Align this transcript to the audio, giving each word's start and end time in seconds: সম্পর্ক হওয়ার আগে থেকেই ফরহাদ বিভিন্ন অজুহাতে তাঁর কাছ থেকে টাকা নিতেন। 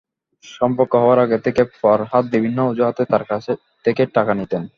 সম্পর্ক 0.43 0.93
হওয়ার 0.95 1.19
আগে 1.19 1.37
থেকেই 1.37 1.67
ফরহাদ 1.81 2.23
বিভিন্ন 2.31 2.57
অজুহাতে 2.63 3.03
তাঁর 3.05 3.23
কাছ 3.23 3.45
থেকে 3.85 4.03
টাকা 4.15 4.33
নিতেন। 4.33 4.63